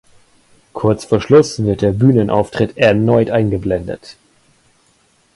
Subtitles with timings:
[0.73, 4.17] Kurz vor Schluss wird der Bühnenauftritt erneut eingeblendet.